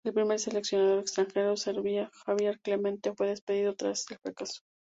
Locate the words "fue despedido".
3.13-3.75